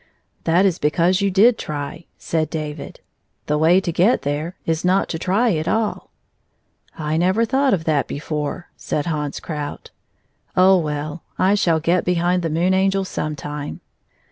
[0.45, 3.01] "That is because you did try," said David.
[3.45, 6.09] "The way to get there is not to try at all."
[6.97, 9.91] "I never thought of that before," said Hans Krout."
[10.57, 13.79] Oh, well, I shall get behind the Moon Angel some time."